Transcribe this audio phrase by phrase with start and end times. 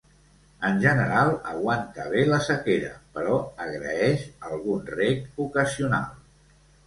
[0.69, 3.35] En general aguanta bé la sequera però
[3.67, 6.19] agraeix algun reg ocasional.